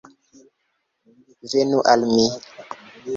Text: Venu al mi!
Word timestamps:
Venu 1.53 1.79
al 1.93 2.03
mi! 2.13 2.25